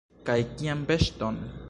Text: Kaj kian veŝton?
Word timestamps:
Kaj 0.29 0.37
kian 0.61 0.81
veŝton? 0.93 1.41